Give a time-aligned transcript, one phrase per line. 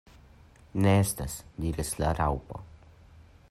[0.85, 2.63] "Ne estas," diris la Raŭpo.